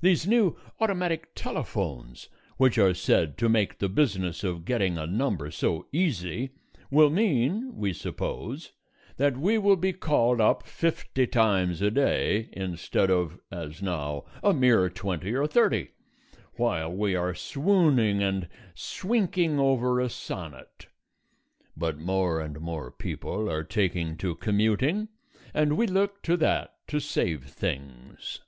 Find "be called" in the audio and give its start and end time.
9.76-10.40